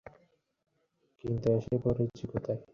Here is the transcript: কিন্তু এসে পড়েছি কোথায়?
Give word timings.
কিন্তু 1.23 1.47
এসে 1.51 1.75
পড়েছি 1.83 2.23
কোথায়? 2.27 2.61